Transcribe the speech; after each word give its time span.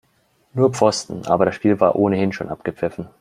Nur 0.53 0.71
Pfosten, 0.73 1.27
aber 1.27 1.45
das 1.45 1.53
Spiel 1.53 1.79
war 1.79 1.95
ohnehin 1.95 2.33
schon 2.33 2.49
abgepfiffen. 2.49 3.07